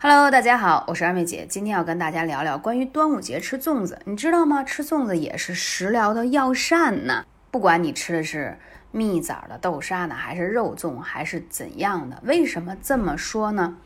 [0.00, 4.00] Hello，大家好，我是二妹姐，今天要跟大家聊聊关于端午节吃粽子。
[4.04, 4.62] 你知道吗？
[4.62, 7.24] 吃粽子也是食疗的药膳呢。
[7.50, 8.56] 不管你吃的是
[8.92, 13.76] 蜜枣的豆沙呢，还是肉粽，还是怎样的，为什么这么说呢？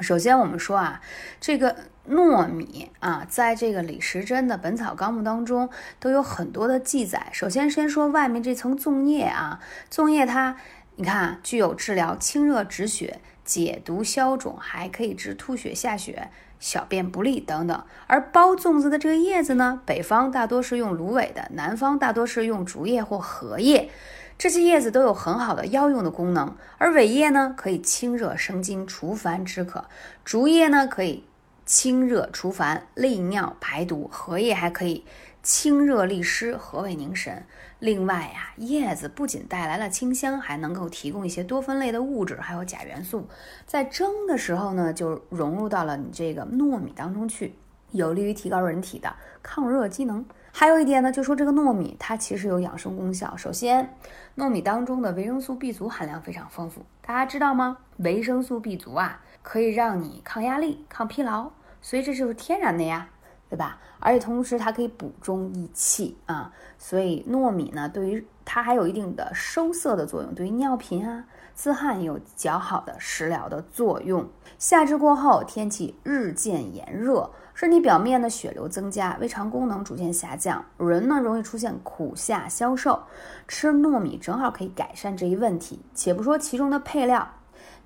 [0.00, 1.00] 首先，我们说啊，
[1.40, 1.76] 这个
[2.08, 7.28] 糯米啊，在这个李时珍的《本草纲目》当中都有很多的记载。
[7.32, 10.56] 首先，先说外面这层粽叶啊，粽叶它，
[10.96, 13.20] 你看具有治疗清热止血。
[13.50, 16.30] 解毒消肿，还可以治吐血、下血、
[16.60, 17.84] 小便不利等等。
[18.06, 23.90] 而包粽子的这个叶子呢，北方大多是用芦苇的，南方大多是用竹叶或荷叶。
[24.38, 26.56] 这些叶子都有很好的药用的功能。
[26.78, 29.80] 而苇叶呢，可以清热生津、除烦止渴；
[30.24, 31.24] 竹叶呢，可以
[31.70, 35.04] 清热除烦、利尿排毒；荷叶还可以。
[35.40, 37.46] 清热利湿，和胃凝神。
[37.78, 43.28] 另外呀，叶子不仅带来了清香，还能够提供一些多酚类的物质，还有钾元素。
[43.66, 47.54] 在蒸的时候呢，就融入到了你这个糯米当中去，
[47.92, 50.26] 有利于提高人体的抗热机能。
[50.50, 53.36] 还有一点呢，就说这个糯米它其实有养生功效。
[53.36, 53.94] 首先，
[54.36, 57.78] 糯米当中的维生素 B 族含量非常丰富，大家知道吗？
[57.98, 63.08] 维生素 B 族啊，可以让你抗压力、抗疲劳，所以这就是天然的呀。
[63.48, 63.80] 对吧？
[63.98, 74.24] 而且同时它可以补中益气啊，所以糯米呢，对于它还有一定的收涩的作用，对于尿频啊、自汗有较好的食疗的作用。
[74.56, 83.02] 夏至过后，天气日渐炎热，身体表面的血流增加，胃肠功能逐渐下降，人呢容易出现苦夏消瘦。
[83.48, 85.80] 吃糯米正好可以改善这一问题。
[85.92, 87.28] 且不说其中的配料。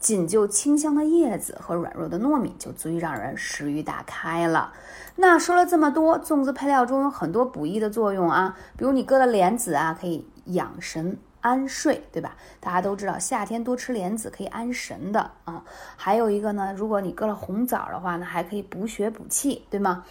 [0.00, 4.72] 仅就清香的叶子和软弱的糯米，就足以让人食欲大开了。
[5.16, 12.34] 那说了这么多，粽子配料中有很多补益的作用啊，比如你搁了莲子啊，可以养神安睡，对吧？
[12.60, 15.62] 大家都知道夏天多吃莲子可以安神的啊。
[15.96, 20.04] 还有一个呢，如果你搁了红枣的话呢，还可以补血补气，对吗？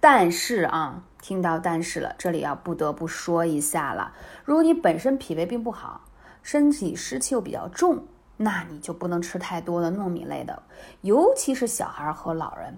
[0.00, 4.12] 但是啊，听到但是了，这里要不得不说一下了，
[4.46, 6.00] 如果你本身脾胃并不好，
[6.42, 8.04] 身体湿气又比较重。
[8.36, 10.62] 那你就不能吃太多的糯米类的，
[11.02, 12.76] 尤其是小孩和老人，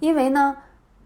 [0.00, 0.56] 因为呢，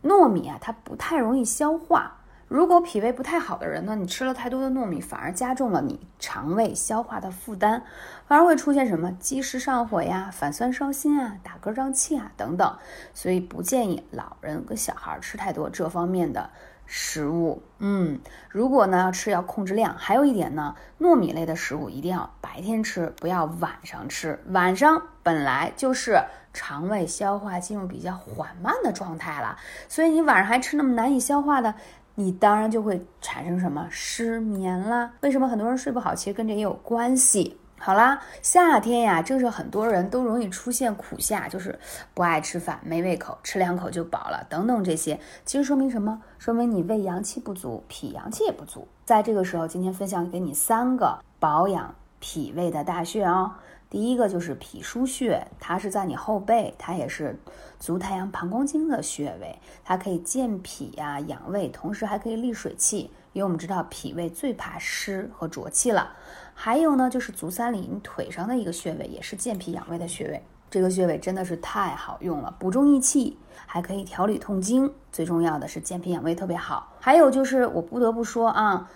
[0.03, 2.19] 糯米啊它不太容易消化。
[2.49, 7.83] 如果脾胃不太好的人呢，你吃了太多的糯米，反而加重了你肠胃消化的负担，
[8.27, 12.77] 反而会出现什么积食上火呀、反酸烧心啊、打嗝胀气啊等等。
[13.15, 16.51] 所以不建议老人跟小孩吃太多这方面的。
[16.87, 18.21] 食物，嗯，
[18.51, 24.39] 如果呢要吃要控制量，还有一点呢，糯米类的食物一定要白天吃，不要晚上吃。
[24.49, 26.21] 晚上本来就是
[26.53, 29.57] 肠胃消化进入比较缓慢的状态了，
[29.89, 31.75] 所以你晚上还吃那么难以消化的，
[32.17, 35.13] 你当然就会产生什么失眠啦。
[35.23, 36.15] 为什么很多人睡不好？
[36.15, 37.59] 其实跟这也有关系。
[37.85, 41.77] 好啦，夏天呀，正是很多人都容易出现苦夏，就是
[42.15, 46.23] 不爱吃饭、没胃口、吃两口就饱了等等这些，其实说明什么？
[46.39, 48.87] 说明你胃阳气不足，脾阳气也不足。
[49.05, 53.51] 在这个时候，今天分享给你三个保养脾胃的大穴哦。
[53.91, 57.37] 第一个就是脾腧穴，它是在你后背，它也是
[57.81, 63.11] 足太阳膀胱经的穴位，它可以健脾呀、养胃，同时还可以利水气。
[63.33, 66.13] 因为我们知道脾胃最怕湿和浊气了。
[66.55, 70.43] 还有呢，就是足三里，你腿上的一个穴位，也是健脾养胃的穴位。
[70.71, 73.37] 这个穴位真的是太好用了，补中益气，
[73.67, 74.91] 还可以调理痛经。
[75.11, 76.97] 最重要的是健脾养胃特别好。
[76.99, 78.89] 还有就是我不得不说啊，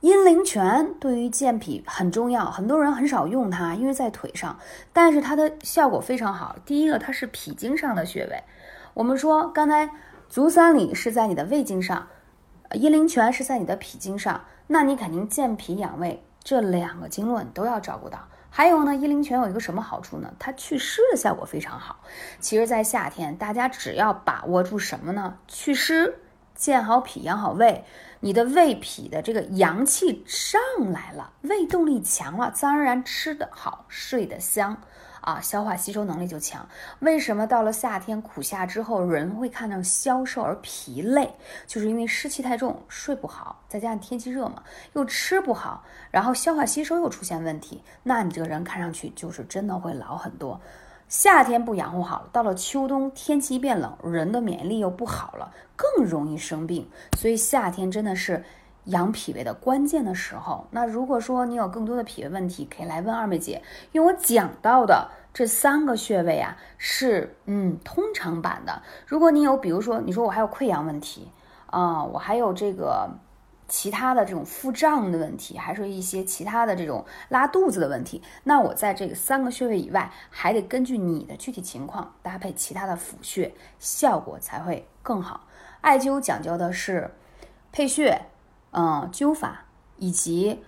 [0.00, 4.58] 阴陵泉对于健脾很重要，很多人很少用它，因为在腿上，
[4.92, 6.56] 但是它的效果非常好。
[6.64, 8.42] 第一个，它是脾经上的穴位。
[8.94, 9.90] 我们说刚才
[10.30, 12.06] 足三里是在你的胃经上，
[12.72, 16.22] 阴陵泉是在你的脾经上，那你肯定健脾养胃。
[16.42, 18.18] 这两个经络你都要照顾到。
[18.54, 20.30] 还有呢，阴陵泉有一个什么好处呢？
[20.38, 22.00] 它祛湿的效果非常好。
[22.38, 25.38] 其实，在夏天，大家只要把握住什么呢？
[25.48, 26.18] 祛湿，
[26.54, 27.82] 健好脾，养好胃，
[28.20, 30.60] 你的胃脾的这个阳气上
[30.92, 34.76] 来了，胃动力强了，自然而然吃得好，睡得香。
[35.22, 36.68] 啊，消化吸收能力就强。
[36.98, 41.32] 为什么到了夏天苦夏之后，人会看到消瘦而疲累？
[41.66, 44.62] 就是因为湿气太重，睡不好，再加上天气热嘛，
[44.92, 50.60] 又吃不好，然后消化吸收又出现问题，那你这个人看上去就是真的会老很多。
[51.08, 56.88] 夏天不养护好，到了秋冬天气一变冷，人的免疫力又不好了，更容易生病。
[57.16, 58.44] 所以夏天真的是。
[58.86, 63.62] 养脾胃的关键的时候，那如果说你有更多的脾胃问题，可以来问二妹姐。
[63.92, 68.82] 因为我讲到的这三个穴位啊，是嗯通常版的。
[69.06, 71.30] 如果你有，比如说你说我还有溃疡问题
[71.66, 73.08] 啊，我还有这个
[73.68, 85.46] 其他的这种腹胀的问题，还是一些其他的这种拉肚子的问题，那我在这个三个穴位以外，还得根据你的具体情况搭配其他的辅穴，效果才会更好。
[85.80, 87.10] 艾灸讲究的是
[87.72, 88.20] 配穴，
[88.72, 89.64] 嗯，灸法
[89.96, 90.62] 以及。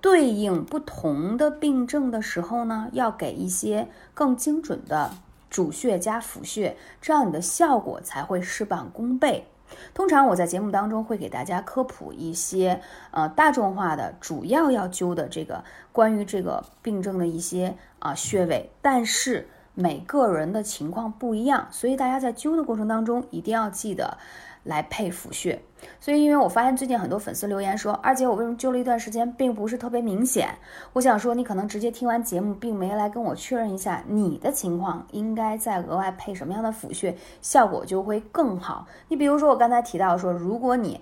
[0.00, 5.10] 对应不同的病症的时候呢，要给一些更精准的
[5.50, 9.44] 主穴加辅穴，这样你的效果才会事半功倍。
[9.92, 24.16] 通常我在节目当中会给大家科普一些呃大众化的主要要灸的这个关于这个病症的一些啊穴位，但是每个人的情况不一样，所以大家在灸的过程当中一定要记得。
[24.64, 25.60] 来配辅穴，
[26.00, 30.48] 所以因为我发现最近很多粉丝留言说，二姐我为什么灸了一段时间，并不是特别明显。
[30.92, 38.86] 我想说，你可能直接听完节目，并没来跟我确认一下你的情况，应该再额外配什么样的辅穴，效果就会更好。
[39.08, 41.00] 你比如说我刚才提到说，如果你，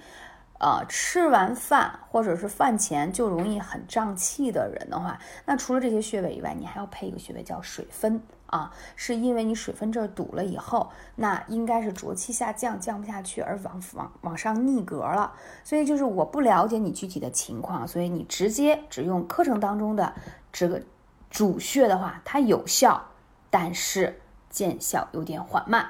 [0.59, 8.21] 呃，吃完饭或者是饭前就容易很胀气的人的话，那除了这些穴位以外，你还要配一个穴位叫水分。
[8.47, 15.33] 啊，是因为你水分这儿堵了以后，那应该是浊气下降，降不下去，而往往往上逆格了。
[15.65, 20.13] 所以就是我不了解你具体的情况，所以你直接只用课程当中的
[20.53, 20.83] 这个
[21.31, 23.05] 主穴的话，它有效，
[23.51, 25.87] 但是见效有点缓慢。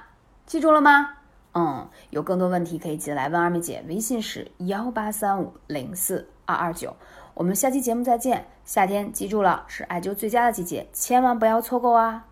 [0.47, 1.11] 记住了吗？
[1.53, 6.95] 嗯，有更多问题可以进来问二妹姐，微信是幺八三五零四二二九。
[7.33, 8.47] 我们下期节目再见。
[8.65, 12.27] 夏天记住了，是艾灸最佳的季节，千万不要错过啊！